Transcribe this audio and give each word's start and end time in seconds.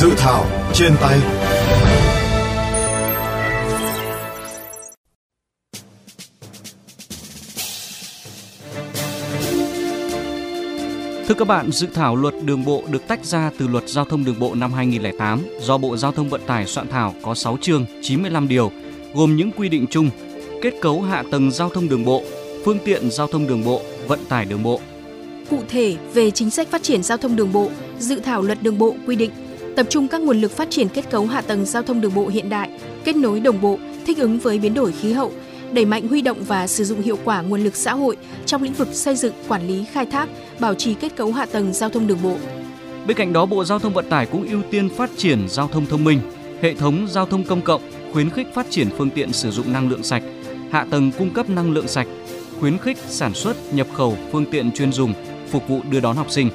Dự 0.00 0.14
thảo 0.16 0.46
trên 0.74 0.92
tay 1.00 1.18
Thưa 11.28 11.34
các 11.38 11.48
bạn, 11.48 11.72
dự 11.72 11.86
thảo 11.94 12.16
luật 12.16 12.34
đường 12.44 12.64
bộ 12.64 12.82
được 12.90 13.08
tách 13.08 13.24
ra 13.24 13.50
từ 13.58 13.68
luật 13.68 13.88
giao 13.88 14.04
thông 14.04 14.24
đường 14.24 14.38
bộ 14.38 14.54
năm 14.54 14.72
2008 14.72 15.42
do 15.60 15.78
Bộ 15.78 15.96
Giao 15.96 16.12
thông 16.12 16.28
Vận 16.28 16.40
tải 16.46 16.66
soạn 16.66 16.88
thảo 16.88 17.14
có 17.22 17.34
6 17.34 17.58
chương, 17.60 17.84
95 18.02 18.48
điều, 18.48 18.72
gồm 19.14 19.36
những 19.36 19.50
quy 19.50 19.68
định 19.68 19.86
chung, 19.90 20.10
kết 20.62 20.74
cấu 20.80 21.02
hạ 21.02 21.24
tầng 21.30 21.50
giao 21.50 21.68
thông 21.68 21.88
đường 21.88 22.04
bộ, 22.04 22.22
phương 22.64 22.78
tiện 22.84 23.10
giao 23.10 23.26
thông 23.26 23.46
đường 23.46 23.64
bộ, 23.64 23.82
vận 24.06 24.24
tải 24.28 24.44
đường 24.44 24.62
bộ. 24.62 24.80
Cụ 25.50 25.62
thể, 25.68 25.96
về 26.14 26.30
chính 26.30 26.50
sách 26.50 26.68
phát 26.68 26.82
triển 26.82 27.02
giao 27.02 27.18
thông 27.18 27.36
đường 27.36 27.52
bộ, 27.52 27.70
dự 27.98 28.20
thảo 28.20 28.42
luật 28.42 28.62
đường 28.62 28.78
bộ 28.78 28.94
quy 29.06 29.16
định 29.16 29.30
tập 29.78 29.86
trung 29.90 30.08
các 30.08 30.20
nguồn 30.20 30.40
lực 30.40 30.52
phát 30.52 30.70
triển 30.70 30.88
kết 30.88 31.10
cấu 31.10 31.26
hạ 31.26 31.40
tầng 31.40 31.64
giao 31.64 31.82
thông 31.82 32.00
đường 32.00 32.14
bộ 32.14 32.28
hiện 32.28 32.48
đại, 32.48 32.70
kết 33.04 33.16
nối 33.16 33.40
đồng 33.40 33.60
bộ, 33.60 33.78
thích 34.06 34.18
ứng 34.18 34.38
với 34.38 34.58
biến 34.58 34.74
đổi 34.74 34.92
khí 34.92 35.12
hậu, 35.12 35.32
đẩy 35.72 35.84
mạnh 35.84 36.08
huy 36.08 36.22
động 36.22 36.38
và 36.44 36.66
sử 36.66 36.84
dụng 36.84 37.02
hiệu 37.02 37.18
quả 37.24 37.42
nguồn 37.42 37.64
lực 37.64 37.76
xã 37.76 37.94
hội 37.94 38.16
trong 38.46 38.62
lĩnh 38.62 38.72
vực 38.72 38.88
xây 38.92 39.16
dựng, 39.16 39.34
quản 39.48 39.68
lý, 39.68 39.84
khai 39.92 40.06
thác, 40.06 40.28
bảo 40.60 40.74
trì 40.74 40.94
kết 40.94 41.16
cấu 41.16 41.32
hạ 41.32 41.46
tầng 41.46 41.72
giao 41.72 41.90
thông 41.90 42.06
đường 42.06 42.18
bộ. 42.22 42.36
Bên 43.06 43.16
cạnh 43.16 43.32
đó, 43.32 43.46
Bộ 43.46 43.64
Giao 43.64 43.78
thông 43.78 43.94
Vận 43.94 44.08
tải 44.08 44.26
cũng 44.26 44.48
ưu 44.48 44.62
tiên 44.70 44.88
phát 44.88 45.10
triển 45.16 45.48
giao 45.48 45.68
thông 45.68 45.86
thông 45.86 46.04
minh, 46.04 46.20
hệ 46.62 46.74
thống 46.74 47.06
giao 47.10 47.26
thông 47.26 47.44
công 47.44 47.60
cộng, 47.60 47.82
khuyến 48.12 48.30
khích 48.30 48.46
phát 48.54 48.66
triển 48.70 48.88
phương 48.96 49.10
tiện 49.10 49.32
sử 49.32 49.50
dụng 49.50 49.72
năng 49.72 49.88
lượng 49.88 50.02
sạch, 50.02 50.22
hạ 50.70 50.86
tầng 50.90 51.10
cung 51.18 51.30
cấp 51.30 51.50
năng 51.50 51.72
lượng 51.72 51.88
sạch, 51.88 52.06
khuyến 52.60 52.78
khích 52.78 52.98
sản 53.08 53.34
xuất, 53.34 53.74
nhập 53.74 53.86
khẩu 53.94 54.16
phương 54.32 54.46
tiện 54.50 54.72
chuyên 54.72 54.92
dùng 54.92 55.12
phục 55.50 55.68
vụ 55.68 55.80
đưa 55.90 56.00
đón 56.00 56.16
học 56.16 56.30
sinh. 56.30 56.50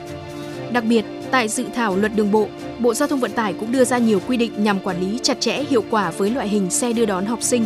Đặc 0.73 0.83
biệt, 0.83 1.05
tại 1.31 1.47
dự 1.47 1.65
thảo 1.75 1.95
luật 1.95 2.11
đường 2.15 2.31
bộ, 2.31 2.47
Bộ 2.79 2.93
Giao 2.93 3.07
thông 3.07 3.19
Vận 3.19 3.31
tải 3.31 3.53
cũng 3.53 3.71
đưa 3.71 3.83
ra 3.83 3.97
nhiều 3.97 4.19
quy 4.27 4.37
định 4.37 4.63
nhằm 4.63 4.79
quản 4.79 4.99
lý 4.99 5.19
chặt 5.23 5.39
chẽ 5.39 5.63
hiệu 5.69 5.83
quả 5.89 6.11
với 6.11 6.29
loại 6.29 6.49
hình 6.49 6.69
xe 6.69 6.93
đưa 6.93 7.05
đón 7.05 7.25
học 7.25 7.41
sinh. 7.41 7.65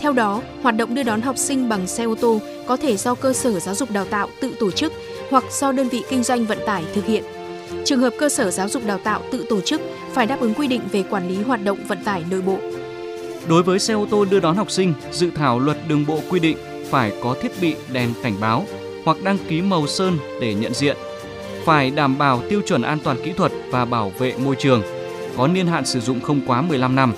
Theo 0.00 0.12
đó, 0.12 0.42
hoạt 0.62 0.76
động 0.76 0.94
đưa 0.94 1.02
đón 1.02 1.20
học 1.20 1.38
sinh 1.38 1.68
bằng 1.68 1.86
xe 1.86 2.04
ô 2.04 2.14
tô 2.14 2.40
có 2.66 2.76
thể 2.76 2.96
do 2.96 3.14
cơ 3.14 3.32
sở 3.32 3.60
giáo 3.60 3.74
dục 3.74 3.90
đào 3.90 4.04
tạo 4.04 4.28
tự 4.40 4.54
tổ 4.60 4.70
chức 4.70 4.92
hoặc 5.30 5.44
do 5.60 5.72
đơn 5.72 5.88
vị 5.88 6.02
kinh 6.08 6.22
doanh 6.22 6.44
vận 6.44 6.58
tải 6.66 6.84
thực 6.94 7.06
hiện. 7.06 7.24
Trường 7.84 8.00
hợp 8.00 8.12
cơ 8.18 8.28
sở 8.28 8.50
giáo 8.50 8.68
dục 8.68 8.86
đào 8.86 8.98
tạo 8.98 9.22
tự 9.32 9.46
tổ 9.48 9.60
chức 9.60 9.80
phải 10.12 10.26
đáp 10.26 10.40
ứng 10.40 10.54
quy 10.54 10.68
định 10.68 10.80
về 10.92 11.02
quản 11.10 11.28
lý 11.28 11.42
hoạt 11.42 11.64
động 11.64 11.78
vận 11.88 12.04
tải 12.04 12.24
nội 12.30 12.42
bộ. 12.42 12.58
Đối 13.48 13.62
với 13.62 13.78
xe 13.78 13.94
ô 13.94 14.06
tô 14.10 14.24
đưa 14.24 14.40
đón 14.40 14.56
học 14.56 14.70
sinh, 14.70 14.94
dự 15.12 15.30
thảo 15.34 15.58
luật 15.58 15.76
đường 15.88 16.04
bộ 16.06 16.20
quy 16.30 16.40
định 16.40 16.56
phải 16.90 17.12
có 17.22 17.36
thiết 17.42 17.52
bị 17.60 17.74
đèn 17.92 18.10
cảnh 18.22 18.34
báo 18.40 18.64
hoặc 19.04 19.16
đăng 19.22 19.38
ký 19.48 19.62
màu 19.62 19.86
sơn 19.86 20.18
để 20.40 20.54
nhận 20.54 20.74
diện, 20.74 20.96
phải 21.64 21.90
đảm 21.90 22.18
bảo 22.18 22.42
tiêu 22.48 22.62
chuẩn 22.66 22.82
an 22.82 22.98
toàn 23.04 23.16
kỹ 23.24 23.32
thuật 23.32 23.52
và 23.70 23.84
bảo 23.84 24.12
vệ 24.18 24.34
môi 24.38 24.56
trường, 24.56 24.82
có 25.36 25.48
niên 25.48 25.66
hạn 25.66 25.86
sử 25.86 26.00
dụng 26.00 26.20
không 26.20 26.40
quá 26.46 26.62
15 26.62 26.94
năm. 26.94 27.14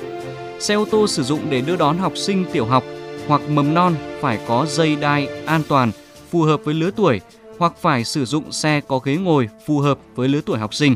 Xe 0.59 0.75
ô 0.75 0.85
tô 0.91 1.07
sử 1.07 1.23
dụng 1.23 1.41
để 1.51 1.61
đưa 1.61 1.77
đón 1.77 1.99
học 1.99 2.13
sinh 2.17 2.45
tiểu 2.53 2.65
học 2.65 2.85
hoặc 3.27 3.41
mầm 3.49 3.75
non 3.75 3.95
phải 4.21 4.39
có 4.47 4.67
dây 4.69 4.97
đai 4.97 5.29
an 5.47 5.63
toàn 5.69 5.91
phù 6.31 6.43
hợp 6.43 6.61
với 6.65 6.75
lứa 6.75 6.91
tuổi 6.97 7.21
hoặc 7.59 7.73
phải 7.81 8.05
sử 8.05 8.25
dụng 8.25 8.53
xe 8.53 8.81
có 8.89 8.99
ghế 8.99 9.17
ngồi 9.17 9.49
phù 9.67 9.79
hợp 9.79 9.99
với 10.15 10.29
lứa 10.29 10.41
tuổi 10.47 10.59
học 10.59 10.75
sinh. 10.75 10.95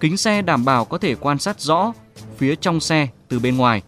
Kính 0.00 0.16
xe 0.16 0.42
đảm 0.42 0.64
bảo 0.64 0.84
có 0.84 0.98
thể 0.98 1.14
quan 1.14 1.38
sát 1.38 1.60
rõ 1.60 1.92
phía 2.38 2.54
trong 2.56 2.80
xe 2.80 3.08
từ 3.28 3.38
bên 3.38 3.56
ngoài. 3.56 3.82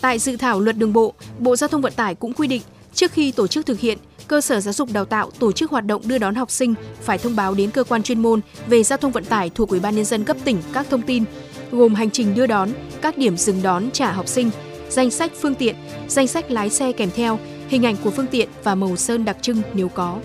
Tại 0.00 0.18
dự 0.18 0.36
thảo 0.36 0.60
luật 0.60 0.76
đường 0.76 0.92
bộ, 0.92 1.14
Bộ 1.38 1.56
Giao 1.56 1.68
thông 1.68 1.82
Vận 1.82 1.92
tải 1.92 2.14
cũng 2.14 2.32
quy 2.32 2.48
định 2.48 2.62
trước 2.94 3.12
khi 3.12 3.32
tổ 3.32 3.46
chức 3.46 3.66
thực 3.66 3.80
hiện, 3.80 3.98
cơ 4.28 4.40
sở 4.40 4.60
giáo 4.60 4.72
dục 4.72 4.92
đào 4.92 5.04
tạo 5.04 5.30
tổ 5.30 5.52
chức 5.52 5.70
hoạt 5.70 5.86
động 5.86 6.02
đưa 6.04 6.18
đón 6.18 6.34
học 6.34 6.50
sinh 6.50 6.74
phải 7.00 7.18
thông 7.18 7.36
báo 7.36 7.54
đến 7.54 7.70
cơ 7.70 7.84
quan 7.84 8.02
chuyên 8.02 8.22
môn 8.22 8.40
về 8.66 8.82
giao 8.82 8.96
thông 8.96 9.12
vận 9.12 9.24
tải 9.24 9.50
thuộc 9.50 9.68
Ủy 9.68 9.80
ban 9.80 9.96
nhân 9.96 10.04
dân 10.04 10.24
cấp 10.24 10.36
tỉnh 10.44 10.58
các 10.72 10.86
thông 10.90 11.02
tin 11.02 11.24
gồm 11.70 11.94
hành 11.94 12.10
trình 12.10 12.34
đưa 12.34 12.46
đón, 12.46 12.70
các 13.02 13.18
điểm 13.18 13.36
dừng 13.36 13.62
đón 13.62 13.90
trả 13.90 14.12
học 14.12 14.28
sinh, 14.28 14.50
danh 14.88 15.10
sách 15.10 15.32
phương 15.40 15.54
tiện, 15.54 15.76
danh 16.08 16.26
sách 16.26 16.50
lái 16.50 16.70
xe 16.70 16.92
kèm 16.92 17.10
theo, 17.16 17.38
hình 17.68 17.86
ảnh 17.86 17.96
của 18.04 18.10
phương 18.10 18.26
tiện 18.26 18.48
và 18.64 18.74
màu 18.74 18.96
sơn 18.96 19.24
đặc 19.24 19.36
trưng 19.42 19.62
nếu 19.74 19.88
có. 19.88 20.18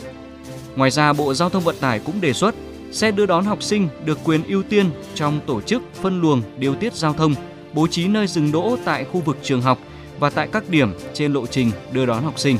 Ngoài 0.75 0.91
ra, 0.91 1.13
Bộ 1.13 1.33
Giao 1.33 1.49
thông 1.49 1.63
Vận 1.63 1.75
tải 1.79 1.99
cũng 1.99 2.21
đề 2.21 2.33
xuất 2.33 2.55
xe 2.91 3.11
đưa 3.11 3.25
đón 3.25 3.45
học 3.45 3.63
sinh 3.63 3.87
được 4.05 4.19
quyền 4.23 4.43
ưu 4.43 4.63
tiên 4.63 4.89
trong 5.15 5.39
tổ 5.47 5.61
chức 5.61 5.81
phân 6.01 6.21
luồng 6.21 6.41
điều 6.57 6.75
tiết 6.75 6.93
giao 6.93 7.13
thông, 7.13 7.35
bố 7.73 7.87
trí 7.87 8.07
nơi 8.07 8.27
dừng 8.27 8.51
đỗ 8.51 8.77
tại 8.85 9.05
khu 9.05 9.21
vực 9.21 9.37
trường 9.43 9.61
học 9.61 9.79
và 10.19 10.29
tại 10.29 10.47
các 10.51 10.69
điểm 10.69 10.93
trên 11.13 11.33
lộ 11.33 11.45
trình 11.47 11.71
đưa 11.91 12.05
đón 12.05 12.23
học 12.23 12.39
sinh. 12.39 12.57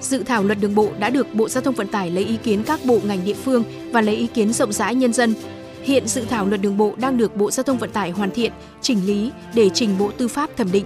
Dự 0.00 0.22
thảo 0.22 0.44
luật 0.44 0.58
đường 0.60 0.74
bộ 0.74 0.90
đã 0.98 1.10
được 1.10 1.34
Bộ 1.34 1.48
Giao 1.48 1.62
thông 1.62 1.74
Vận 1.74 1.88
tải 1.88 2.10
lấy 2.10 2.24
ý 2.24 2.36
kiến 2.36 2.62
các 2.62 2.80
bộ 2.84 3.00
ngành 3.04 3.24
địa 3.24 3.34
phương 3.34 3.64
và 3.92 4.00
lấy 4.00 4.16
ý 4.16 4.26
kiến 4.26 4.52
rộng 4.52 4.72
rãi 4.72 4.94
nhân 4.94 5.12
dân. 5.12 5.34
Hiện 5.82 6.08
dự 6.08 6.24
thảo 6.30 6.46
luật 6.46 6.60
đường 6.60 6.76
bộ 6.76 6.94
đang 6.96 7.16
được 7.16 7.36
Bộ 7.36 7.50
Giao 7.50 7.64
thông 7.64 7.78
Vận 7.78 7.90
tải 7.90 8.10
hoàn 8.10 8.30
thiện, 8.30 8.52
chỉnh 8.80 9.06
lý 9.06 9.30
để 9.54 9.70
trình 9.74 9.98
Bộ 9.98 10.10
Tư 10.16 10.28
pháp 10.28 10.50
thẩm 10.56 10.72
định. 10.72 10.84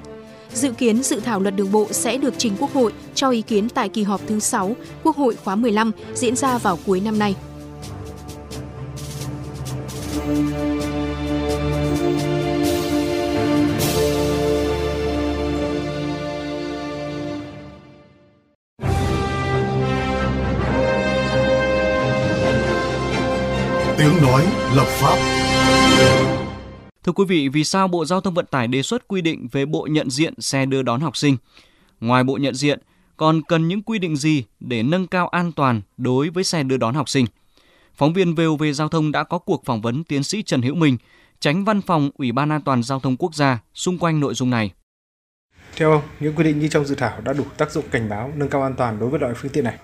Dự 0.53 0.73
kiến 0.73 1.03
dự 1.03 1.21
thảo 1.21 1.41
luật 1.41 1.57
đường 1.57 1.73
bộ 1.73 1.87
sẽ 1.91 2.17
được 2.17 2.35
trình 2.39 2.53
Quốc 2.59 2.73
hội 2.73 2.93
cho 3.15 3.31
ý 3.31 3.43
kiến 3.43 3.69
tại 3.69 3.89
kỳ 3.89 4.03
họp 4.03 4.21
thứ 4.27 4.41
6 4.41 4.77
Quốc 5.03 5.17
hội 5.17 5.37
khóa 5.45 5.57
15 5.57 5.93
diễn 6.15 6.37
ra 6.37 6.59
vào 6.59 6.79
cuối 6.87 7.01
năm 7.01 7.19
nay. 7.19 7.35
Tiếng 24.01 24.23
nói 24.23 24.47
lập 24.75 24.87
pháp 24.87 25.17
Thưa 27.05 27.13
quý 27.13 27.25
vị, 27.29 27.49
vì 27.49 27.65
sao 27.65 27.89
Bộ 27.89 28.05
Giao 28.05 28.21
thông 28.21 28.35
Vận 28.35 28.47
tải 28.47 28.69
đề 28.69 28.83
xuất 28.83 29.09
quy 29.09 29.21
định 29.21 29.49
về 29.53 29.67
bộ 29.67 29.89
nhận 29.91 30.11
diện 30.11 30.41
xe 30.41 30.67
đưa 30.67 30.83
đón 30.83 31.01
học 31.01 31.17
sinh? 31.17 31.37
Ngoài 32.01 32.25
bộ 32.25 32.37
nhận 32.37 32.55
diện, 32.55 32.81
còn 33.17 33.43
cần 33.43 33.69
những 33.69 33.83
quy 33.83 33.99
định 33.99 34.17
gì 34.17 34.45
để 34.61 34.83
nâng 34.83 35.07
cao 35.07 35.29
an 35.29 35.53
toàn 35.53 35.81
đối 35.97 36.31
với 36.31 36.45
xe 36.45 36.63
đưa 36.63 36.77
đón 36.77 36.95
học 36.95 37.09
sinh? 37.09 37.27
Phóng 37.95 38.13
viên 38.13 38.35
VOV 38.35 38.63
Giao 38.75 38.89
thông 38.89 39.13
đã 39.13 39.25
có 39.25 39.39
cuộc 39.39 39.65
phỏng 39.65 39.81
vấn 39.81 40.05
tiến 40.05 40.23
sĩ 40.23 40.43
Trần 40.43 40.63
Hữu 40.63 40.75
Minh, 40.75 40.97
tránh 41.41 41.65
văn 41.65 41.83
phòng 41.83 42.11
Ủy 42.15 42.33
ban 42.33 42.53
An 42.53 42.63
toàn 42.63 42.83
Giao 42.83 43.01
thông 43.01 43.17
Quốc 43.17 43.35
gia 43.35 43.59
xung 43.75 43.99
quanh 43.99 44.21
nội 44.21 44.35
dung 44.35 44.51
này. 44.51 44.73
Theo 45.77 45.93
ông, 45.93 46.03
những 46.21 46.35
quy 46.35 46.45
định 46.45 46.59
như 46.59 46.69
trong 46.69 46.85
dự 46.85 46.95
thảo 46.95 47.21
đã 47.21 47.33
đủ 47.33 47.45
tác 47.59 47.71
dụng 47.71 47.85
cảnh 47.91 48.09
báo 48.09 48.33
nâng 48.37 48.49
cao 48.49 48.63
an 48.63 48.75
toàn 48.77 48.99
đối 48.99 49.11
với 49.11 49.21
loại 49.21 49.35
phương 49.37 49.53
tiện 49.53 49.65
này? 49.65 49.79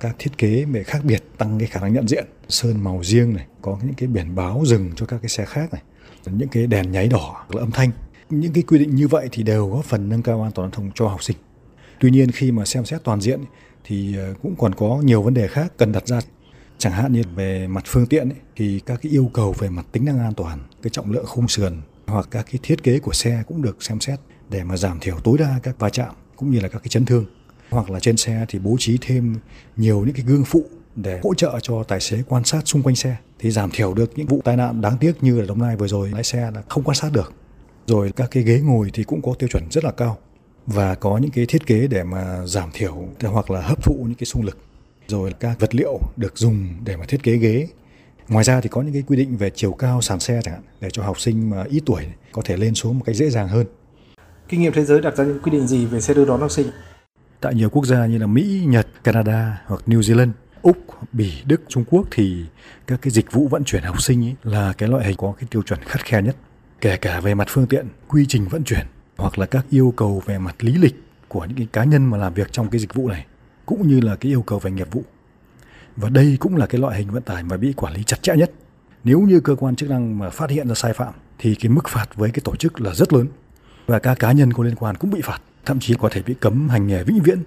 Các 0.00 0.16
thiết 0.18 0.38
kế 0.38 0.64
về 0.64 0.82
khác 0.82 1.04
biệt 1.04 1.22
tăng 1.38 1.58
cái 1.58 1.68
khả 1.68 1.80
năng 1.80 1.92
nhận 1.92 2.08
diện. 2.08 2.24
Sơn 2.48 2.84
màu 2.84 3.00
riêng 3.04 3.34
này 3.34 3.46
có 3.62 3.78
những 3.82 3.94
cái 3.94 4.08
biển 4.08 4.34
báo 4.34 4.62
dừng 4.66 4.90
cho 4.96 5.06
các 5.06 5.18
cái 5.22 5.28
xe 5.28 5.44
khác 5.44 5.72
này. 5.72 5.82
Những 6.26 6.48
cái 6.48 6.66
đèn 6.66 6.92
nháy 6.92 7.08
đỏ 7.08 7.44
là 7.48 7.60
âm 7.60 7.70
thanh. 7.70 7.90
Những 8.30 8.52
cái 8.52 8.62
quy 8.62 8.78
định 8.78 8.94
như 8.94 9.08
vậy 9.08 9.28
thì 9.32 9.42
đều 9.42 9.68
góp 9.68 9.84
phần 9.84 10.08
nâng 10.08 10.22
cao 10.22 10.42
an 10.42 10.52
toàn 10.54 10.70
giao 10.70 10.70
thông 10.70 10.90
cho 10.94 11.08
học 11.08 11.22
sinh. 11.22 11.36
Tuy 12.00 12.10
nhiên 12.10 12.30
khi 12.30 12.52
mà 12.52 12.64
xem 12.64 12.84
xét 12.84 13.04
toàn 13.04 13.20
diện 13.20 13.40
thì 13.84 14.16
ờ, 14.16 14.34
cũng 14.42 14.54
còn 14.58 14.74
có 14.74 15.00
nhiều 15.04 15.22
vấn 15.22 15.34
đề 15.34 15.48
khác 15.48 15.72
cần 15.76 15.92
đặt 15.92 16.06
ra. 16.06 16.20
Chẳng 16.78 16.92
hạn 16.92 17.12
như 17.12 17.22
về 17.34 17.66
mặt 17.66 17.84
phương 17.86 18.06
tiện 18.06 18.28
ấy, 18.28 18.38
thì 18.56 18.80
các 18.86 19.00
cái 19.02 19.12
yêu 19.12 19.30
cầu 19.34 19.54
về 19.58 19.68
mặt 19.68 19.86
tính 19.92 20.04
năng 20.04 20.18
an 20.18 20.34
toàn 20.34 20.58
cái 20.82 20.90
trọng 20.90 21.10
lượng 21.10 21.26
khung 21.26 21.48
sườn 21.48 21.80
hoặc 22.06 22.28
các 22.30 22.46
cái 22.50 22.60
thiết 22.62 22.82
kế 22.82 22.98
của 22.98 23.12
xe 23.12 23.42
cũng 23.46 23.62
được 23.62 23.82
xem 23.82 24.00
xét 24.00 24.20
để 24.48 24.64
mà 24.64 24.76
giảm 24.76 25.00
thiểu 25.00 25.16
tối 25.24 25.38
đa 25.38 25.60
các 25.62 25.78
va 25.78 25.90
chạm 25.90 26.14
cũng 26.36 26.50
như 26.50 26.60
là 26.60 26.68
các 26.68 26.78
cái 26.78 26.88
chấn 26.88 27.04
thương 27.04 27.24
hoặc 27.70 27.90
là 27.90 28.00
trên 28.00 28.16
xe 28.16 28.46
thì 28.48 28.58
bố 28.58 28.76
trí 28.78 28.98
thêm 29.00 29.36
nhiều 29.76 30.04
những 30.04 30.14
cái 30.14 30.24
gương 30.26 30.44
phụ 30.44 30.64
để 30.96 31.20
hỗ 31.22 31.34
trợ 31.34 31.58
cho 31.62 31.82
tài 31.82 32.00
xế 32.00 32.22
quan 32.28 32.44
sát 32.44 32.68
xung 32.68 32.82
quanh 32.82 32.96
xe, 32.96 33.16
thì 33.38 33.50
giảm 33.50 33.70
thiểu 33.70 33.94
được 33.94 34.12
những 34.16 34.26
vụ 34.26 34.40
tai 34.44 34.56
nạn 34.56 34.80
đáng 34.80 34.98
tiếc 34.98 35.22
như 35.22 35.40
là 35.40 35.46
Đồng 35.46 35.62
Nai 35.62 35.76
vừa 35.76 35.86
rồi, 35.86 36.10
lái 36.10 36.24
xe 36.24 36.50
là 36.54 36.62
không 36.68 36.82
quan 36.82 36.94
sát 36.94 37.12
được. 37.12 37.32
Rồi 37.86 38.12
các 38.16 38.30
cái 38.30 38.42
ghế 38.42 38.60
ngồi 38.60 38.90
thì 38.92 39.04
cũng 39.04 39.22
có 39.22 39.34
tiêu 39.38 39.48
chuẩn 39.48 39.64
rất 39.70 39.84
là 39.84 39.90
cao 39.90 40.18
và 40.66 40.94
có 40.94 41.18
những 41.18 41.30
cái 41.30 41.46
thiết 41.46 41.66
kế 41.66 41.86
để 41.86 42.02
mà 42.02 42.46
giảm 42.46 42.70
thiểu 42.72 43.08
hoặc 43.22 43.50
là 43.50 43.60
hấp 43.60 43.82
thụ 43.82 43.94
những 43.94 44.14
cái 44.14 44.26
xung 44.26 44.44
lực. 44.44 44.58
Rồi 45.08 45.32
các 45.40 45.60
vật 45.60 45.74
liệu 45.74 45.98
được 46.16 46.38
dùng 46.38 46.68
để 46.84 46.96
mà 46.96 47.04
thiết 47.08 47.22
kế 47.22 47.36
ghế. 47.36 47.68
Ngoài 48.28 48.44
ra 48.44 48.60
thì 48.60 48.68
có 48.68 48.82
những 48.82 48.92
cái 48.92 49.02
quy 49.06 49.16
định 49.16 49.36
về 49.36 49.50
chiều 49.54 49.72
cao 49.72 50.00
sàn 50.00 50.20
xe 50.20 50.40
chẳng 50.44 50.54
hạn, 50.54 50.62
để 50.80 50.88
cho 50.92 51.02
học 51.02 51.20
sinh 51.20 51.50
mà 51.50 51.64
ít 51.68 51.82
tuổi 51.86 52.02
có 52.32 52.42
thể 52.44 52.56
lên 52.56 52.74
xuống 52.74 52.98
một 52.98 53.04
cách 53.06 53.16
dễ 53.16 53.30
dàng 53.30 53.48
hơn. 53.48 53.66
Kinh 54.48 54.60
nghiệm 54.60 54.72
thế 54.72 54.84
giới 54.84 55.00
đặt 55.00 55.16
ra 55.16 55.24
những 55.24 55.38
quy 55.42 55.50
định 55.50 55.66
gì 55.66 55.86
về 55.86 56.00
xe 56.00 56.14
đưa 56.14 56.24
đón 56.24 56.40
học 56.40 56.50
sinh? 56.50 56.66
Tại 57.44 57.54
nhiều 57.54 57.70
quốc 57.70 57.86
gia 57.86 58.06
như 58.06 58.18
là 58.18 58.26
Mỹ, 58.26 58.64
Nhật, 58.66 58.86
Canada 59.04 59.62
hoặc 59.66 59.82
New 59.86 60.00
Zealand, 60.00 60.30
Úc, 60.62 60.76
Bỉ, 61.12 61.32
Đức, 61.44 61.62
Trung 61.68 61.84
Quốc 61.90 62.08
thì 62.10 62.44
các 62.86 63.02
cái 63.02 63.10
dịch 63.10 63.32
vụ 63.32 63.48
vận 63.48 63.64
chuyển 63.64 63.82
học 63.82 64.02
sinh 64.02 64.24
ấy 64.24 64.34
là 64.42 64.72
cái 64.78 64.88
loại 64.88 65.06
hình 65.06 65.16
có 65.16 65.34
cái 65.38 65.48
tiêu 65.50 65.62
chuẩn 65.62 65.80
khắt 65.82 66.04
khe 66.04 66.22
nhất. 66.22 66.36
Kể 66.80 66.96
cả 66.96 67.20
về 67.20 67.34
mặt 67.34 67.46
phương 67.50 67.66
tiện, 67.66 67.86
quy 68.08 68.26
trình 68.28 68.48
vận 68.48 68.64
chuyển 68.64 68.86
hoặc 69.16 69.38
là 69.38 69.46
các 69.46 69.66
yêu 69.70 69.94
cầu 69.96 70.22
về 70.26 70.38
mặt 70.38 70.54
lý 70.58 70.74
lịch 70.74 70.94
của 71.28 71.44
những 71.44 71.56
cái 71.56 71.68
cá 71.72 71.84
nhân 71.84 72.06
mà 72.06 72.18
làm 72.18 72.34
việc 72.34 72.52
trong 72.52 72.68
cái 72.68 72.80
dịch 72.80 72.94
vụ 72.94 73.08
này 73.08 73.26
cũng 73.66 73.88
như 73.88 74.00
là 74.00 74.16
cái 74.16 74.32
yêu 74.32 74.42
cầu 74.42 74.58
về 74.58 74.70
nghiệp 74.70 74.88
vụ. 74.90 75.02
Và 75.96 76.08
đây 76.08 76.36
cũng 76.40 76.56
là 76.56 76.66
cái 76.66 76.80
loại 76.80 76.98
hình 76.98 77.10
vận 77.10 77.22
tải 77.22 77.42
mà 77.42 77.56
bị 77.56 77.72
quản 77.72 77.94
lý 77.94 78.02
chặt 78.02 78.22
chẽ 78.22 78.36
nhất. 78.36 78.52
Nếu 79.04 79.20
như 79.20 79.40
cơ 79.40 79.54
quan 79.54 79.76
chức 79.76 79.90
năng 79.90 80.18
mà 80.18 80.30
phát 80.30 80.50
hiện 80.50 80.68
ra 80.68 80.74
sai 80.74 80.92
phạm 80.92 81.14
thì 81.38 81.54
cái 81.54 81.68
mức 81.70 81.88
phạt 81.88 82.06
với 82.14 82.30
cái 82.30 82.40
tổ 82.44 82.56
chức 82.56 82.80
là 82.80 82.94
rất 82.94 83.12
lớn 83.12 83.26
và 83.86 83.98
các 83.98 84.18
cá 84.18 84.32
nhân 84.32 84.52
có 84.52 84.64
liên 84.64 84.76
quan 84.76 84.96
cũng 84.96 85.10
bị 85.10 85.20
phạt 85.24 85.38
thậm 85.66 85.80
chí 85.80 85.94
có 86.00 86.08
thể 86.12 86.22
bị 86.22 86.34
cấm 86.40 86.68
hành 86.68 86.86
nghề 86.86 87.04
vĩnh 87.04 87.22
viễn. 87.22 87.42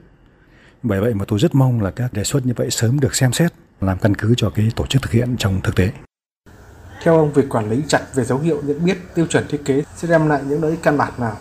Bởi 0.84 1.02
vậy 1.02 1.14
mà 1.14 1.26
tôi 1.28 1.40
rất 1.40 1.56
mong 1.56 1.82
là 1.82 1.92
các 1.92 2.14
đề 2.14 2.24
xuất 2.24 2.46
như 2.46 2.54
vậy 2.56 2.68
sớm 2.72 3.00
được 3.00 3.16
xem 3.16 3.34
xét 3.34 3.54
làm 3.82 3.98
căn 3.98 4.16
cứ 4.16 4.34
cho 4.38 4.50
cái 4.50 4.72
tổ 4.76 4.86
chức 4.86 5.02
thực 5.02 5.12
hiện 5.12 5.36
trong 5.38 5.62
thực 5.62 5.76
tế. 5.76 5.92
Theo 7.04 7.18
ông, 7.18 7.34
việc 7.34 7.50
quản 7.50 7.70
lý 7.70 7.84
chặt 7.88 8.02
về 8.16 8.24
dấu 8.24 8.40
hiệu 8.40 8.62
nhận 8.64 8.86
biết 8.86 8.98
tiêu 9.16 9.26
chuẩn 9.28 9.48
thiết 9.50 9.62
kế 9.66 9.84
sẽ 9.96 10.08
đem 10.08 10.28
lại 10.28 10.42
những 10.48 10.62
lợi 10.62 10.72
ích 10.72 10.80
căn 10.84 10.98
bản 10.98 11.14
nào? 11.18 11.38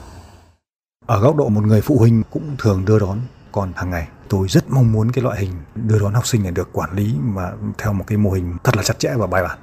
Ở 1.06 1.20
góc 1.20 1.36
độ 1.36 1.48
một 1.48 1.64
người 1.64 1.80
phụ 1.80 1.98
huynh 1.98 2.22
cũng 2.30 2.56
thường 2.58 2.84
đưa 2.84 2.98
đón 2.98 3.20
con 3.52 3.72
hàng 3.76 3.90
ngày. 3.90 4.08
Tôi 4.28 4.48
rất 4.48 4.70
mong 4.70 4.92
muốn 4.92 5.12
cái 5.12 5.24
loại 5.24 5.40
hình 5.40 5.52
đưa 5.74 5.98
đón 5.98 6.14
học 6.14 6.26
sinh 6.26 6.42
này 6.42 6.52
được 6.52 6.72
quản 6.72 6.92
lý 6.92 7.14
mà 7.22 7.52
theo 7.78 7.92
một 7.92 8.04
cái 8.06 8.18
mô 8.18 8.30
hình 8.30 8.56
thật 8.64 8.76
là 8.76 8.82
chặt 8.82 8.98
chẽ 8.98 9.14
và 9.16 9.26
bài 9.26 9.42
bản. 9.42 9.58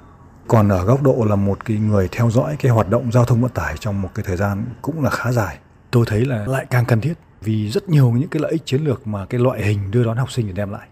Còn 0.48 0.70
ở 0.70 0.86
góc 0.86 1.02
độ 1.02 1.26
là 1.30 1.36
một 1.36 1.66
cái 1.66 1.78
người 1.78 2.10
theo 2.12 2.30
dõi 2.32 2.56
cái 2.60 2.72
hoạt 2.72 2.90
động 2.90 3.12
giao 3.12 3.26
thông 3.26 3.42
vận 3.42 3.52
tải 3.52 3.76
trong 3.80 4.02
một 4.02 4.10
cái 4.16 4.26
thời 4.28 4.38
gian 4.38 4.66
cũng 4.82 5.04
là 5.04 5.10
khá 5.10 5.32
dài. 5.32 5.58
Tôi 5.94 6.06
thấy 6.08 6.26
là 6.26 6.46
lại 6.48 6.66
càng 6.70 6.86
cần 6.86 7.02
thiết 7.02 7.14
vì 7.42 7.70
rất 7.70 7.90
nhiều 7.90 8.12
những 8.12 8.30
cái 8.30 8.42
lợi 8.42 8.52
ích 8.52 8.66
chiến 8.66 8.82
lược 8.84 9.08
mà 9.08 9.26
cái 9.26 9.42
loại 9.42 9.64
hình 9.64 9.92
đưa 9.92 10.04
đón 10.04 10.18
học 10.18 10.32
sinh 10.32 10.48
để 10.48 10.54
đem 10.54 10.72
lại. 10.72 10.88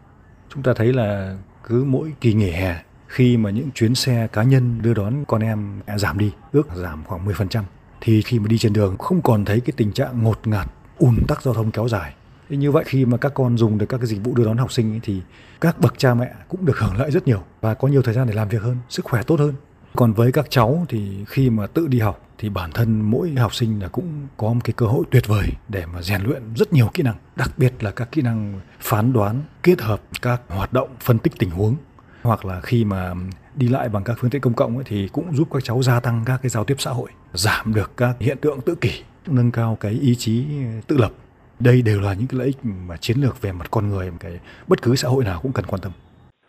Chúng 0.49 0.63
ta 0.63 0.73
thấy 0.75 0.93
là 0.93 1.37
cứ 1.63 1.83
mỗi 1.83 2.13
kỳ 2.21 2.33
nghỉ 2.33 2.51
hè 2.51 2.81
khi 3.07 3.37
mà 3.37 3.49
những 3.49 3.71
chuyến 3.71 3.95
xe 3.95 4.27
cá 4.27 4.43
nhân 4.43 4.81
đưa 4.81 4.93
đón 4.93 5.25
con 5.27 5.41
em 5.41 5.81
giảm 5.95 6.17
đi, 6.17 6.31
ước 6.51 6.67
giảm 6.75 7.03
khoảng 7.05 7.27
10%, 7.27 7.63
thì 8.01 8.21
khi 8.21 8.39
mà 8.39 8.47
đi 8.47 8.57
trên 8.57 8.73
đường 8.73 8.97
không 8.97 9.21
còn 9.21 9.45
thấy 9.45 9.59
cái 9.59 9.73
tình 9.77 9.91
trạng 9.91 10.23
ngột 10.23 10.47
ngạt, 10.47 10.67
ùn 10.97 11.15
tắc 11.27 11.41
giao 11.41 11.53
thông 11.53 11.71
kéo 11.71 11.87
dài. 11.87 12.13
Thế 12.49 12.57
như 12.57 12.71
vậy 12.71 12.83
khi 12.87 13.05
mà 13.05 13.17
các 13.17 13.33
con 13.33 13.57
dùng 13.57 13.77
được 13.77 13.85
các 13.85 13.97
cái 13.97 14.07
dịch 14.07 14.23
vụ 14.23 14.33
đưa 14.35 14.45
đón 14.45 14.57
học 14.57 14.71
sinh 14.71 14.93
ấy, 14.93 14.99
thì 15.03 15.21
các 15.61 15.79
bậc 15.79 15.93
cha 15.97 16.13
mẹ 16.13 16.31
cũng 16.47 16.65
được 16.65 16.77
hưởng 16.77 16.97
lợi 16.97 17.11
rất 17.11 17.27
nhiều 17.27 17.43
và 17.61 17.73
có 17.73 17.87
nhiều 17.87 18.01
thời 18.01 18.13
gian 18.13 18.27
để 18.27 18.33
làm 18.33 18.49
việc 18.49 18.61
hơn, 18.61 18.77
sức 18.89 19.05
khỏe 19.05 19.23
tốt 19.23 19.39
hơn. 19.39 19.53
Còn 19.95 20.13
với 20.13 20.31
các 20.31 20.45
cháu 20.49 20.85
thì 20.89 21.25
khi 21.27 21.49
mà 21.49 21.67
tự 21.67 21.87
đi 21.87 21.99
học 21.99 22.27
thì 22.37 22.49
bản 22.49 22.71
thân 22.71 23.01
mỗi 23.01 23.31
học 23.31 23.55
sinh 23.55 23.81
là 23.81 23.87
cũng 23.87 24.27
có 24.37 24.53
một 24.53 24.61
cái 24.63 24.73
cơ 24.77 24.85
hội 24.85 25.05
tuyệt 25.11 25.27
vời 25.27 25.47
để 25.69 25.85
mà 25.93 26.01
rèn 26.01 26.21
luyện 26.21 26.43
rất 26.55 26.73
nhiều 26.73 26.89
kỹ 26.93 27.03
năng, 27.03 27.15
đặc 27.35 27.51
biệt 27.57 27.73
là 27.83 27.91
các 27.91 28.11
kỹ 28.11 28.21
năng 28.21 28.59
phán 28.79 29.13
đoán 29.13 29.41
kết 29.63 29.81
hợp 29.81 30.01
các 30.21 30.41
hoạt 30.47 30.73
động 30.73 30.89
phân 30.99 31.17
tích 31.17 31.33
tình 31.39 31.49
huống 31.49 31.75
hoặc 32.21 32.45
là 32.45 32.61
khi 32.61 32.85
mà 32.85 33.13
đi 33.55 33.67
lại 33.67 33.89
bằng 33.89 34.03
các 34.03 34.17
phương 34.19 34.29
tiện 34.29 34.41
công 34.41 34.53
cộng 34.53 34.75
ấy, 34.75 34.83
thì 34.87 35.07
cũng 35.07 35.35
giúp 35.35 35.47
các 35.51 35.63
cháu 35.63 35.83
gia 35.83 35.99
tăng 35.99 36.23
các 36.25 36.39
cái 36.41 36.49
giao 36.49 36.63
tiếp 36.63 36.75
xã 36.77 36.91
hội, 36.91 37.09
giảm 37.33 37.73
được 37.73 37.97
các 37.97 38.15
hiện 38.19 38.37
tượng 38.41 38.61
tự 38.61 38.75
kỷ, 38.75 39.03
nâng 39.27 39.51
cao 39.51 39.77
cái 39.79 39.91
ý 39.91 40.15
chí 40.15 40.45
tự 40.87 40.97
lập. 40.97 41.11
Đây 41.59 41.81
đều 41.81 42.01
là 42.01 42.13
những 42.13 42.27
cái 42.27 42.37
lợi 42.37 42.47
ích 42.47 42.57
mà 42.87 42.97
chiến 42.97 43.17
lược 43.17 43.41
về 43.41 43.51
mặt 43.51 43.67
con 43.71 43.89
người 43.89 44.11
cái 44.19 44.39
bất 44.67 44.81
cứ 44.81 44.95
xã 44.95 45.07
hội 45.07 45.23
nào 45.23 45.39
cũng 45.41 45.51
cần 45.51 45.65
quan 45.65 45.81
tâm. 45.81 45.91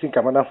Xin 0.02 0.10
cảm 0.14 0.24
ơn 0.24 0.34
ông. 0.34 0.46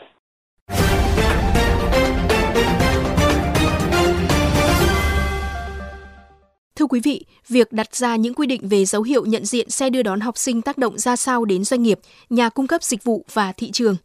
Thưa 6.75 6.85
quý 6.85 7.00
vị, 7.03 7.25
việc 7.50 7.68
đặt 7.71 7.95
ra 7.95 8.15
những 8.15 8.33
quy 8.33 8.47
định 8.47 8.62
về 8.63 8.85
dấu 8.85 9.03
hiệu 9.03 9.25
nhận 9.25 9.45
diện 9.45 9.69
xe 9.69 9.89
đưa 9.89 10.03
đón 10.03 10.19
học 10.19 10.38
sinh 10.38 10.62
tác 10.62 10.77
động 10.77 10.97
ra 10.97 11.15
sao 11.15 11.45
đến 11.45 11.63
doanh 11.63 11.83
nghiệp, 11.83 12.00
nhà 12.29 12.50
cung 12.50 12.68
cấp 12.68 12.83
dịch 12.83 13.03
vụ 13.03 13.25
và 13.33 13.53
thị 13.57 13.71
trường? 13.73 13.95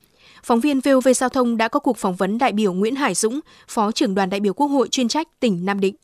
Phóng 0.42 0.60
viên 0.60 0.80
VOV 0.80 1.08
Giao 1.14 1.28
thông 1.28 1.56
đã 1.56 1.68
có 1.68 1.80
cuộc 1.80 1.96
phỏng 1.96 2.14
vấn 2.14 2.38
đại 2.38 2.52
biểu 2.52 2.72
Nguyễn 2.72 2.94
Hải 2.94 3.14
Dũng, 3.14 3.40
Phó 3.68 3.92
trưởng 3.92 4.14
đoàn 4.14 4.30
đại 4.30 4.40
biểu 4.40 4.52
Quốc 4.52 4.66
hội 4.66 4.88
chuyên 4.90 5.08
trách 5.08 5.26
tỉnh 5.40 5.64
Nam 5.66 5.80
Định. 5.80 5.94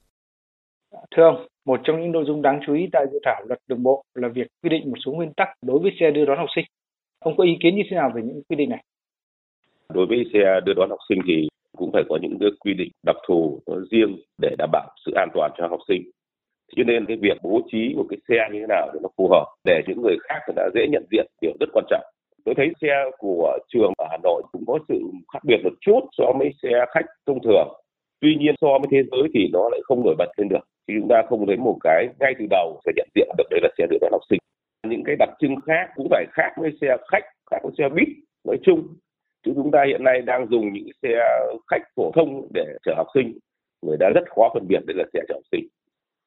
Thưa 1.17 1.23
ông, 1.23 1.47
một 1.67 1.81
trong 1.85 2.01
những 2.01 2.13
nội 2.13 2.25
dung 2.27 2.43
đáng 2.43 2.61
chú 2.67 2.75
ý 2.75 2.83
tại 2.93 3.07
dự 3.13 3.19
thảo 3.25 3.43
luật 3.47 3.59
đường 3.69 3.83
bộ 3.83 4.03
là 4.15 4.29
việc 4.35 4.47
quy 4.63 4.71
định 4.71 4.83
một 4.91 4.97
số 5.05 5.13
nguyên 5.13 5.33
tắc 5.37 5.49
đối 5.63 5.79
với 5.79 5.91
xe 6.01 6.11
đưa 6.11 6.25
đón 6.25 6.39
học 6.39 6.49
sinh. 6.57 6.65
Ông 7.19 7.37
có 7.37 7.45
ý 7.45 7.53
kiến 7.63 7.77
như 7.77 7.83
thế 7.91 7.97
nào 7.97 8.13
về 8.15 8.23
những 8.25 8.43
quy 8.49 8.57
định 8.57 8.71
này? 8.71 8.85
Đối 9.95 10.07
với 10.07 10.19
xe 10.33 10.61
đưa 10.67 10.73
đón 10.77 10.91
học 10.91 10.99
sinh 11.09 11.19
thì 11.27 11.49
cũng 11.77 11.91
phải 11.93 12.03
có 12.09 12.19
những 12.23 12.39
quy 12.61 12.75
định 12.75 12.91
đặc 13.07 13.17
thù 13.29 13.61
riêng 13.91 14.17
để 14.43 14.55
đảm 14.59 14.71
bảo 14.73 14.91
sự 15.07 15.13
an 15.15 15.29
toàn 15.35 15.51
cho 15.59 15.67
học 15.69 15.81
sinh. 15.89 16.03
Cho 16.77 16.85
nên 16.85 17.07
cái 17.07 17.17
việc 17.17 17.39
bố 17.43 17.61
trí 17.73 17.95
một 17.97 18.05
cái 18.09 18.19
xe 18.29 18.49
như 18.53 18.61
thế 18.61 18.67
nào 18.69 18.91
để 18.95 19.01
nó 19.03 19.09
phù 19.17 19.29
hợp 19.29 19.47
để 19.65 19.83
những 19.87 20.03
người 20.03 20.17
khác 20.29 20.39
người 20.47 20.55
ta 20.57 20.69
dễ 20.75 20.87
nhận 20.89 21.05
diện 21.11 21.27
điều 21.41 21.53
rất 21.61 21.69
quan 21.73 21.85
trọng. 21.91 22.03
Tôi 22.45 22.55
thấy 22.55 22.73
xe 22.81 23.11
của 23.19 23.59
trường 23.69 23.93
ở 23.99 24.07
Hà 24.11 24.19
Nội 24.23 24.43
cũng 24.53 24.65
có 24.67 24.79
sự 24.89 25.01
khác 25.33 25.39
biệt 25.45 25.57
một 25.65 25.73
chút 25.81 26.01
so 26.13 26.25
với 26.39 26.51
xe 26.63 26.71
khách 26.95 27.07
thông 27.27 27.43
thường. 27.43 27.69
Tuy 28.21 28.37
nhiên 28.41 28.55
so 28.61 28.69
với 28.69 28.89
thế 28.91 29.03
giới 29.11 29.29
thì 29.35 29.49
nó 29.53 29.69
lại 29.69 29.81
không 29.85 30.05
nổi 30.05 30.15
bật 30.19 30.29
lên 30.37 30.49
được. 30.49 30.65
Thì 30.89 30.95
chúng 31.01 31.09
ta 31.09 31.23
không 31.29 31.47
thấy 31.47 31.57
một 31.57 31.77
cái 31.85 32.07
ngay 32.21 32.35
từ 32.39 32.47
đầu 32.51 32.81
sẽ 32.85 32.93
nhận 32.97 33.09
diện 33.15 33.29
được 33.39 33.45
đấy 33.51 33.61
là 33.63 33.69
xe 33.79 33.87
đưa 33.91 33.97
đón 34.01 34.13
học 34.13 34.23
sinh. 34.31 34.39
Những 34.87 35.05
cái 35.05 35.17
đặc 35.19 35.29
trưng 35.41 35.57
khác 35.67 35.91
cũng 35.95 36.07
phải 36.11 36.25
khác 36.33 36.51
với 36.57 36.71
xe 36.81 36.97
khách, 37.11 37.25
khác 37.51 37.59
với 37.63 37.73
xe 37.79 37.89
buýt 37.89 38.09
nói 38.45 38.59
chung. 38.63 38.89
Chứ 39.45 39.53
chúng 39.55 39.71
ta 39.71 39.85
hiện 39.87 40.05
nay 40.05 40.23
đang 40.23 40.47
dùng 40.51 40.73
những 40.73 40.89
xe 41.03 41.09
khách 41.71 41.83
phổ 41.97 42.13
thông 42.15 42.49
để 42.55 42.65
chở 42.85 42.95
học 42.97 43.07
sinh. 43.15 43.39
Người 43.87 43.97
ta 44.01 44.11
rất 44.15 44.25
khó 44.37 44.51
phân 44.55 44.69
biệt 44.69 44.81
đây 44.87 44.97
là 44.97 45.05
xe 45.13 45.21
chở 45.29 45.35
học 45.35 45.45
sinh 45.53 45.67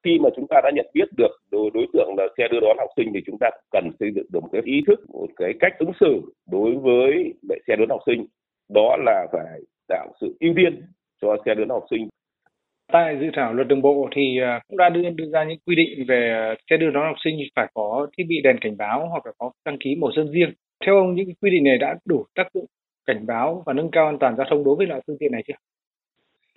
khi 0.05 0.19
mà 0.23 0.29
chúng 0.35 0.45
ta 0.49 0.61
đã 0.63 0.71
nhận 0.75 0.85
biết 0.93 1.09
được 1.17 1.31
đối, 1.51 1.69
đối 1.73 1.87
tượng 1.93 2.15
là 2.17 2.23
xe 2.37 2.47
đưa 2.51 2.59
đón 2.59 2.77
học 2.79 2.89
sinh 2.97 3.11
thì 3.13 3.19
chúng 3.25 3.37
ta 3.39 3.49
cần 3.71 3.89
xây 3.99 4.11
dựng 4.15 4.25
được 4.33 4.39
một 4.39 4.49
cái 4.51 4.61
ý 4.65 4.81
thức 4.87 4.99
một 5.13 5.27
cái 5.35 5.53
cách 5.59 5.73
ứng 5.79 5.91
xử 5.99 6.21
đối 6.51 6.75
với 6.75 7.33
xe 7.67 7.75
đưa 7.75 7.85
đón 7.85 7.89
học 7.89 8.01
sinh 8.05 8.25
đó 8.73 8.97
là 9.05 9.27
phải 9.31 9.59
tạo 9.87 10.07
sự 10.21 10.35
ưu 10.39 10.53
tiên 10.55 10.81
cho 11.21 11.37
xe 11.45 11.55
đưa 11.55 11.65
đón 11.65 11.79
học 11.79 11.87
sinh 11.91 12.07
Tại 12.91 13.17
dự 13.21 13.27
thảo 13.33 13.53
luật 13.53 13.67
đường 13.67 13.81
bộ 13.81 14.09
thì 14.15 14.39
à, 14.41 14.61
cũng 14.67 14.77
đã 14.77 14.89
đưa, 14.89 15.09
đưa 15.09 15.29
ra 15.29 15.43
những 15.43 15.59
quy 15.65 15.75
định 15.75 16.05
về 16.07 16.31
à, 16.31 16.55
xe 16.69 16.77
đưa 16.77 16.91
đón 16.91 17.03
học 17.03 17.15
sinh 17.23 17.37
phải 17.55 17.67
có 17.73 18.07
thiết 18.17 18.23
bị 18.29 18.41
đèn 18.43 18.57
cảnh 18.61 18.77
báo 18.77 19.07
hoặc 19.09 19.25
là 19.25 19.31
có 19.37 19.51
đăng 19.65 19.77
ký 19.77 19.95
màu 19.95 20.11
sơn 20.15 20.31
riêng. 20.31 20.53
Theo 20.85 20.97
ông 20.97 21.15
những 21.15 21.29
quy 21.41 21.51
định 21.51 21.63
này 21.63 21.77
đã 21.77 21.95
đủ 22.05 22.25
tác 22.35 22.47
dụng 22.53 22.65
cảnh 23.05 23.25
báo 23.25 23.63
và 23.65 23.73
nâng 23.73 23.91
cao 23.91 24.05
an 24.05 24.17
toàn 24.19 24.35
giao 24.37 24.47
thông 24.49 24.63
đối 24.63 24.75
với 24.75 24.87
loại 24.87 25.01
phương 25.07 25.17
tiện 25.19 25.31
này 25.31 25.43
chưa? 25.47 25.53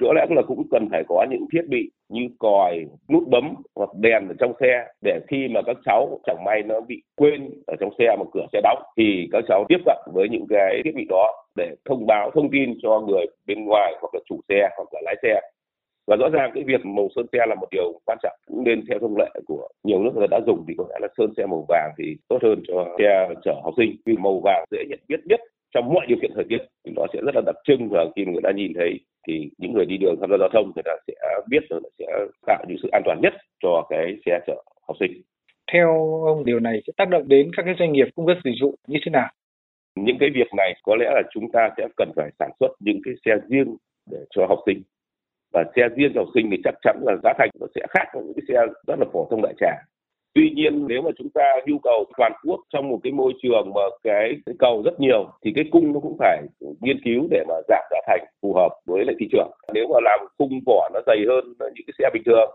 Có 0.01 0.13
lẽ 0.13 0.27
là 0.31 0.43
cũng 0.43 0.63
cần 0.71 0.89
phải 0.91 1.03
có 1.09 1.27
những 1.31 1.45
thiết 1.53 1.69
bị 1.69 1.91
như 2.09 2.29
còi, 2.39 2.85
nút 3.11 3.29
bấm 3.29 3.55
hoặc 3.75 3.91
đèn 4.01 4.29
ở 4.29 4.35
trong 4.39 4.53
xe 4.61 4.85
để 5.05 5.21
khi 5.29 5.49
mà 5.49 5.61
các 5.67 5.77
cháu 5.85 6.21
chẳng 6.27 6.45
may 6.45 6.63
nó 6.63 6.81
bị 6.81 7.03
quên 7.17 7.51
ở 7.67 7.75
trong 7.81 7.91
xe 7.99 8.17
mà 8.19 8.25
cửa 8.33 8.47
xe 8.53 8.61
đóng, 8.63 8.83
thì 8.97 9.29
các 9.33 9.45
cháu 9.49 9.65
tiếp 9.69 9.79
cận 9.85 9.97
với 10.15 10.29
những 10.29 10.47
cái 10.49 10.81
thiết 10.85 10.95
bị 10.95 11.05
đó 11.09 11.47
để 11.57 11.75
thông 11.85 12.07
báo, 12.07 12.31
thông 12.31 12.51
tin 12.51 12.79
cho 12.83 13.01
người 13.01 13.27
bên 13.47 13.65
ngoài 13.65 13.95
hoặc 14.01 14.15
là 14.15 14.21
chủ 14.29 14.41
xe 14.49 14.69
hoặc 14.77 14.89
là 14.93 15.01
lái 15.05 15.17
xe. 15.23 15.41
Và 16.07 16.17
rõ 16.17 16.29
ràng 16.29 16.51
cái 16.55 16.65
việc 16.65 16.87
màu 16.87 17.09
sơn 17.17 17.27
xe 17.33 17.39
là 17.47 17.55
một 17.55 17.67
điều 17.71 18.01
quan 18.07 18.19
trọng, 18.23 18.39
cũng 18.47 18.65
nên 18.65 18.83
theo 18.89 18.99
thông 18.99 19.17
lệ 19.17 19.31
của 19.47 19.69
nhiều 19.85 20.03
nước 20.03 20.11
người 20.17 20.27
đã 20.31 20.41
dùng 20.47 20.65
thì 20.69 20.75
có 20.79 20.85
lẽ 20.91 20.97
là 21.01 21.09
sơn 21.19 21.33
xe 21.37 21.47
màu 21.47 21.65
vàng 21.69 21.91
thì 21.99 22.17
tốt 22.29 22.39
hơn 22.43 22.63
cho 22.69 22.97
xe 22.99 23.29
chở 23.45 23.55
học 23.65 23.75
sinh, 23.77 23.97
vì 24.07 24.17
màu 24.17 24.41
vàng 24.45 24.65
dễ 24.71 24.79
nhận 24.89 24.99
biết 25.09 25.21
nhất 25.25 25.41
trong 25.75 25.95
mọi 25.95 26.07
điều 26.07 26.19
kiện 26.23 26.31
thời 26.35 26.45
tiết, 26.49 26.59
thì 26.85 26.93
nó 26.97 27.07
sẽ 27.13 27.21
rất 27.27 27.35
là 27.35 27.43
đặc 27.47 27.57
trưng 27.65 27.89
và 27.91 28.07
khi 28.17 28.25
người 28.25 28.43
ta 28.43 28.51
nhìn 28.51 28.73
thấy 28.75 29.01
thì 29.29 29.51
những 29.59 29.73
người 29.73 29.87
đi 29.87 29.97
đường 29.97 30.17
tham 30.21 30.31
gia 30.31 30.37
giao 30.41 30.49
thông 30.53 30.73
người 30.75 30.83
ta 30.85 30.93
sẽ 31.07 31.15
biết 31.49 31.63
rồi 31.71 31.81
sẽ 31.99 32.07
tạo 32.47 32.65
những 32.69 32.79
sự 32.83 32.89
an 32.93 33.03
toàn 33.05 33.21
nhất 33.23 33.33
cho 33.63 33.87
cái 33.91 34.17
xe 34.27 34.41
chở 34.47 34.63
học 34.89 34.97
sinh. 35.01 35.13
Theo 35.73 35.89
ông 36.27 36.45
điều 36.45 36.61
này 36.61 36.83
sẽ 36.87 36.93
tác 36.97 37.09
động 37.09 37.29
đến 37.29 37.51
các 37.57 37.63
cái 37.67 37.75
doanh 37.79 37.93
nghiệp 37.93 38.09
cung 38.15 38.27
cấp 38.27 38.37
dịch 38.45 38.55
vụ 38.63 38.75
như 38.87 38.99
thế 39.05 39.11
nào? 39.11 39.31
Những 39.97 40.17
cái 40.21 40.31
việc 40.35 40.55
này 40.57 40.75
có 40.83 40.97
lẽ 40.97 41.07
là 41.15 41.23
chúng 41.31 41.53
ta 41.53 41.71
sẽ 41.77 41.89
cần 41.97 42.13
phải 42.17 42.31
sản 42.39 42.51
xuất 42.61 42.71
những 42.81 43.01
cái 43.05 43.15
xe 43.25 43.33
riêng 43.49 43.77
để 44.11 44.19
cho 44.31 44.47
học 44.47 44.59
sinh 44.67 44.83
và 45.53 45.65
xe 45.77 45.89
riêng 45.97 46.13
cho 46.15 46.21
học 46.21 46.31
sinh 46.35 46.49
thì 46.51 46.57
chắc 46.65 46.75
chắn 46.83 46.97
là 47.07 47.17
giá 47.25 47.33
thành 47.39 47.51
nó 47.61 47.67
sẽ 47.75 47.81
khác 47.91 48.05
với 48.15 48.23
những 48.25 48.35
cái 48.35 48.45
xe 48.49 48.55
rất 48.87 48.99
là 48.99 49.07
phổ 49.13 49.29
thông 49.31 49.43
đại 49.43 49.55
trà 49.61 49.73
Tuy 50.39 50.51
nhiên 50.51 50.87
nếu 50.89 51.03
mà 51.03 51.11
chúng 51.19 51.31
ta 51.31 51.43
nhu 51.67 51.79
cầu 51.79 52.05
toàn 52.17 52.33
quốc 52.45 52.61
trong 52.73 52.89
một 52.89 52.99
cái 53.03 53.13
môi 53.13 53.33
trường 53.43 53.73
mà 53.75 53.81
cái, 54.03 54.37
cái 54.47 54.55
cầu 54.59 54.83
rất 54.85 55.01
nhiều 55.01 55.31
thì 55.45 55.53
cái 55.55 55.65
cung 55.73 55.93
nó 55.93 56.01
cũng 56.01 56.17
phải 56.19 56.43
nghiên 56.81 57.01
cứu 57.05 57.29
để 57.31 57.45
mà 57.49 57.55
giảm 57.69 57.83
giá 57.91 57.99
thành 58.07 58.25
phù 58.43 58.55
hợp 58.55 58.69
với 58.87 59.05
lại 59.05 59.15
thị 59.19 59.29
trường. 59.33 59.51
Nếu 59.75 59.89
mà 59.93 59.99
làm 60.03 60.21
cung 60.37 60.61
vỏ 60.67 60.89
nó 60.95 61.01
dày 61.07 61.19
hơn 61.29 61.45
những 61.59 61.87
cái 61.87 61.95
xe 61.99 62.11
bình 62.13 62.23
thường 62.27 62.51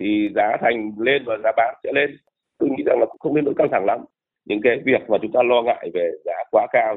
thì 0.00 0.28
giá 0.34 0.56
thành 0.60 0.92
lên 0.98 1.22
và 1.26 1.36
giá 1.44 1.52
bán 1.56 1.74
sẽ 1.84 1.92
lên. 1.94 2.16
Tôi 2.58 2.70
nghĩ 2.70 2.82
rằng 2.86 3.00
là 3.00 3.06
cũng 3.06 3.18
không 3.18 3.34
nên 3.34 3.44
nỗi 3.44 3.54
căng 3.56 3.68
thẳng 3.72 3.84
lắm. 3.84 4.00
Những 4.44 4.60
cái 4.62 4.80
việc 4.84 5.10
mà 5.10 5.18
chúng 5.22 5.32
ta 5.32 5.42
lo 5.42 5.62
ngại 5.62 5.90
về 5.94 6.10
giá 6.24 6.44
quá 6.50 6.66
cao, 6.72 6.96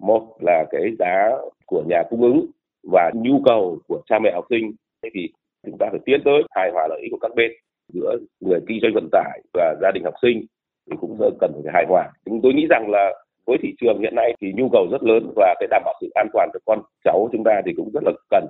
một 0.00 0.36
là 0.40 0.64
cái 0.70 0.82
giá 0.98 1.30
của 1.66 1.82
nhà 1.88 2.02
cung 2.10 2.22
ứng 2.22 2.46
và 2.92 3.10
nhu 3.14 3.40
cầu 3.44 3.78
của 3.88 4.00
cha 4.06 4.18
mẹ 4.18 4.32
học 4.34 4.44
sinh 4.50 4.72
thì 5.14 5.28
chúng 5.66 5.78
ta 5.78 5.86
phải 5.90 6.00
tiến 6.04 6.20
tới 6.24 6.42
hài 6.50 6.70
hòa 6.70 6.86
lợi 6.90 7.00
ích 7.02 7.10
của 7.10 7.18
các 7.20 7.34
bên 7.34 7.52
giữa 7.88 8.16
người 8.40 8.60
kinh 8.68 8.78
doanh 8.82 8.94
vận 8.94 9.08
tải 9.12 9.40
và 9.52 9.74
gia 9.82 9.90
đình 9.94 10.04
học 10.04 10.14
sinh 10.22 10.46
thì 10.90 10.96
cũng 11.00 11.18
cần 11.40 11.52
phải 11.54 11.72
hài 11.74 11.84
hòa. 11.88 12.10
Nhưng 12.26 12.40
tôi 12.42 12.52
nghĩ 12.54 12.66
rằng 12.70 12.90
là 12.90 13.12
với 13.46 13.58
thị 13.62 13.74
trường 13.80 14.00
hiện 14.00 14.14
nay 14.14 14.34
thì 14.40 14.52
nhu 14.56 14.68
cầu 14.72 14.86
rất 14.90 15.02
lớn 15.02 15.32
và 15.36 15.54
cái 15.60 15.68
đảm 15.70 15.82
bảo 15.84 15.94
sự 16.00 16.08
an 16.14 16.28
toàn 16.32 16.50
cho 16.52 16.58
con 16.66 16.82
cháu 17.04 17.28
chúng 17.32 17.44
ta 17.44 17.62
thì 17.66 17.72
cũng 17.76 17.90
rất 17.94 18.02
là 18.04 18.12
cần. 18.30 18.46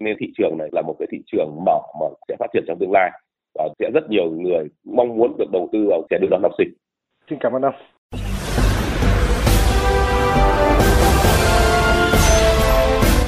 Nên 0.00 0.16
thị 0.20 0.26
trường 0.38 0.58
này 0.58 0.68
là 0.72 0.82
một 0.82 0.96
cái 0.98 1.08
thị 1.10 1.18
trường 1.26 1.64
mở 1.66 1.80
mà 2.00 2.06
sẽ 2.28 2.36
phát 2.38 2.46
triển 2.52 2.64
trong 2.66 2.78
tương 2.78 2.92
lai 2.92 3.10
và 3.54 3.68
sẽ 3.78 3.90
rất 3.94 4.10
nhiều 4.10 4.30
người 4.30 4.66
mong 4.84 5.16
muốn 5.16 5.36
được 5.38 5.50
đầu 5.52 5.68
tư 5.72 5.86
vào 5.88 6.02
sẽ 6.10 6.18
đưa 6.18 6.28
đón 6.30 6.42
học 6.42 6.52
sinh. 6.58 6.68
Xin 7.30 7.38
cảm 7.42 7.52
ơn 7.52 7.62
ông. 7.62 7.74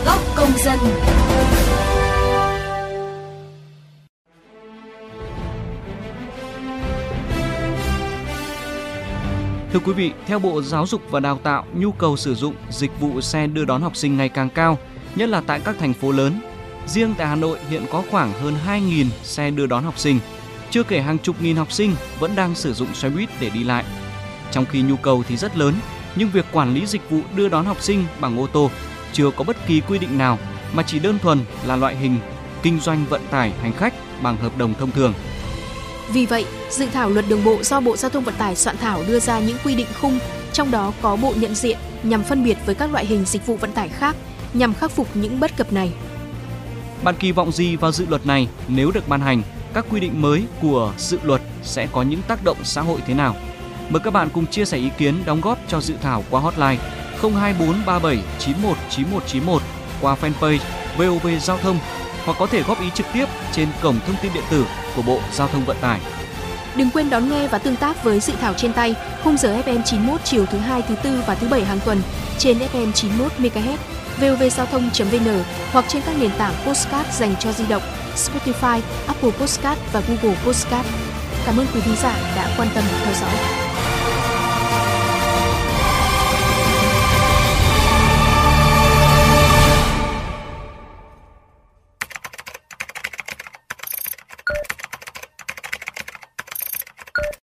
Góc 0.07 0.21
công 0.37 0.53
dân 0.65 0.79
Thưa 9.75 9.81
quý 9.81 9.93
vị, 9.93 10.13
theo 10.27 10.39
Bộ 10.39 10.63
Giáo 10.63 10.87
dục 10.87 11.03
và 11.11 11.21
Đào 11.21 11.39
tạo, 11.43 11.65
nhu 11.75 11.93
cầu 11.93 12.17
sử 12.17 12.35
dụng 12.35 12.55
dịch 12.71 13.01
vụ 13.01 13.21
xe 13.21 13.47
đưa 13.47 13.65
đón 13.65 13.83
học 13.83 13.97
sinh 13.97 14.17
ngày 14.17 14.29
càng 14.29 14.49
cao, 14.51 14.79
nhất 15.15 15.29
là 15.29 15.43
tại 15.47 15.61
các 15.65 15.77
thành 15.79 15.95
phố 15.95 16.13
lớn. 16.13 16.41
Riêng 16.87 17.15
tại 17.19 17.27
Hà 17.27 17.37
Nội 17.37 17.59
hiện 17.69 17.83
có 17.91 18.03
khoảng 18.11 18.33
hơn 18.33 18.55
2.000 18.67 19.07
xe 19.23 19.51
đưa 19.51 19.67
đón 19.67 19.85
học 19.85 19.99
sinh, 19.99 20.19
chưa 20.71 20.83
kể 20.83 21.01
hàng 21.01 21.19
chục 21.19 21.43
nghìn 21.43 21.57
học 21.57 21.73
sinh 21.73 21.95
vẫn 22.19 22.37
đang 22.37 22.55
sử 22.55 22.75
dụng 22.75 22.95
xe 22.95 23.11
buýt 23.11 23.29
để 23.41 23.51
đi 23.51 23.65
lại. 23.65 23.85
Trong 24.53 24.65
khi 24.67 24.83
nhu 24.83 24.97
cầu 24.97 25.23
thì 25.29 25.37
rất 25.37 25.57
lớn, 25.57 25.75
nhưng 26.17 26.31
việc 26.31 26.47
quản 26.53 26.75
lý 26.75 26.87
dịch 26.87 27.11
vụ 27.11 27.21
đưa 27.37 27.49
đón 27.49 27.65
học 27.65 27.81
sinh 27.81 28.05
bằng 28.21 28.39
ô 28.39 28.47
tô 28.47 28.71
chưa 29.13 29.31
có 29.31 29.45
bất 29.45 29.57
kỳ 29.67 29.81
quy 29.81 29.99
định 29.99 30.19
nào 30.19 30.39
mà 30.73 30.83
chỉ 30.83 30.99
đơn 30.99 31.19
thuần 31.19 31.39
là 31.67 31.77
loại 31.77 31.97
hình 31.97 32.19
kinh 32.63 32.81
doanh 32.81 33.05
vận 33.09 33.23
tải 33.31 33.53
hành 33.63 33.73
khách 33.73 33.95
bằng 34.23 34.37
hợp 34.37 34.59
đồng 34.59 34.75
thông 34.75 34.91
thường. 34.91 35.15
Vì 36.13 36.27
vậy, 36.27 36.45
dự 36.71 36.87
thảo 36.87 37.11
luật 37.11 37.25
đường 37.29 37.45
bộ 37.45 37.63
do 37.63 37.81
Bộ 37.81 37.97
Giao 37.97 38.11
thông 38.11 38.25
Vận 38.25 38.35
tải 38.35 38.57
soạn 38.57 38.77
thảo 38.77 39.03
đưa 39.09 39.21
ra 39.21 39.39
những 39.39 39.57
quy 39.65 39.75
định 39.75 39.87
khung, 40.01 40.19
trong 40.53 40.71
đó 40.71 40.93
có 41.03 41.17
bộ 41.17 41.35
nhận 41.37 41.55
diện 41.55 41.79
nhằm 42.03 42.23
phân 42.23 42.45
biệt 42.45 42.59
với 42.67 42.75
các 42.75 42.93
loại 42.93 43.07
hình 43.07 43.25
dịch 43.25 43.47
vụ 43.47 43.57
vận 43.57 43.73
tải 43.73 43.89
khác 43.89 44.17
nhằm 44.55 44.75
khắc 44.75 44.91
phục 44.91 45.09
những 45.15 45.41
bất 45.41 45.57
cập 45.57 45.73
này. 45.73 45.93
Bạn 47.03 47.15
kỳ 47.19 47.33
vọng 47.33 47.53
gì 47.53 47.77
vào 47.77 47.93
dự 47.93 48.07
luật 48.07 48.27
này 48.27 48.49
nếu 48.69 48.91
được 48.91 49.09
ban 49.09 49.21
hành? 49.21 49.43
Các 49.75 49.85
quy 49.91 50.01
định 50.01 50.23
mới 50.23 50.45
của 50.63 50.93
dự 50.99 51.19
luật 51.23 51.41
sẽ 51.63 51.87
có 51.93 52.03
những 52.03 52.23
tác 52.29 52.45
động 52.45 52.57
xã 52.65 52.81
hội 52.81 53.01
thế 53.07 53.15
nào? 53.15 53.37
Mời 53.89 54.01
các 54.05 54.13
bạn 54.13 54.29
cùng 54.35 54.47
chia 54.47 54.65
sẻ 54.65 54.79
ý 54.79 54.91
kiến 54.99 55.15
đóng 55.25 55.41
góp 55.41 55.59
cho 55.69 55.81
dự 55.81 55.95
thảo 56.03 56.25
qua 56.31 56.41
hotline 56.41 56.79
02437 57.23 58.19
919191 58.39 59.63
qua 60.01 60.17
fanpage 60.21 60.59
VOV 60.97 61.27
Giao 61.41 61.59
thông 61.59 61.79
hoặc 62.25 62.37
có 62.39 62.47
thể 62.47 62.63
góp 62.63 62.81
ý 62.81 62.87
trực 62.95 63.07
tiếp 63.15 63.27
trên 63.53 63.69
cổng 63.83 64.01
thông 64.07 64.17
tin 64.23 64.33
điện 64.35 64.45
tử 64.51 64.67
của 64.97 65.03
Bộ 65.03 65.19
Giao 65.33 65.49
thông 65.49 65.65
Vận 65.65 65.77
tải. 65.81 66.01
Đừng 66.77 66.91
quên 66.91 67.11
đón 67.11 67.31
nghe 67.31 67.49
và 67.49 67.59
tương 67.59 67.77
tác 67.77 68.05
với 68.05 68.21
dự 68.21 68.33
thảo 68.41 68.55
trên 68.55 68.73
tay 68.73 68.95
khung 69.25 69.37
giờ 69.37 69.57
FM 69.67 69.83
91 69.85 70.21
chiều 70.25 70.47
thứ 70.47 70.59
hai, 70.59 70.83
thứ 70.83 70.95
tư 71.03 71.23
và 71.27 71.35
thứ 71.35 71.49
bảy 71.49 71.65
hàng 71.65 71.81
tuần 71.85 72.03
trên 72.39 72.59
FM 72.59 72.93
91 72.93 73.33
MHz, 73.39 73.77
vovgiao 74.21 74.67
thông.vn 74.67 75.43
hoặc 75.73 75.85
trên 75.89 76.03
các 76.07 76.17
nền 76.21 76.31
tảng 76.39 76.55
postcard 76.67 77.11
dành 77.19 77.35
cho 77.39 77.53
di 77.53 77.67
động, 77.67 77.83
Spotify, 78.17 78.81
Apple 79.07 79.31
Postcard 79.31 79.81
và 79.93 80.03
Google 80.09 80.39
Postcard. 80.45 80.89
Cảm 81.47 81.61
ơn 81.61 81.67
quý 81.75 81.81
thính 81.81 81.97
giả 82.03 82.17
đã 82.37 82.55
quan 82.59 82.69
tâm 82.75 82.85
theo 83.05 83.15
dõi. 83.15 83.64